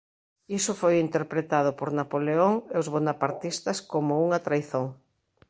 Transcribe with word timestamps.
Iso 0.57 0.73
foi 0.81 0.95
interpretado 1.05 1.71
por 1.79 1.89
Napoleón 1.99 2.53
e 2.73 2.75
os 2.81 2.87
bonapartistas 2.95 3.77
como 3.91 4.13
unha 4.25 4.39
traizón. 4.45 4.85